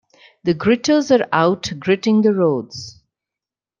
[0.43, 3.03] The gritters are out gritting the roads.